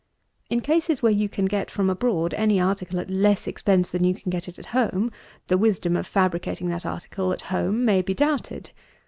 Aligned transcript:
In 0.49 0.61
cases 0.61 1.03
where 1.03 1.11
you 1.11 1.29
can 1.29 1.45
get 1.45 1.69
from 1.69 1.87
abroad 1.87 2.33
any 2.33 2.59
article 2.59 2.99
at 2.99 3.11
less 3.11 3.45
expense 3.45 3.91
than 3.91 4.03
you 4.03 4.15
can 4.15 4.31
get 4.31 4.47
it 4.47 4.57
at 4.57 4.65
home, 4.73 5.11
the 5.45 5.59
wisdom 5.59 5.95
of 5.95 6.07
fabricating 6.07 6.69
that 6.69 6.87
article 6.87 7.31
at 7.31 7.41
home 7.53 7.85
may 7.85 8.01
be 8.01 8.15
doubted. 8.15 8.71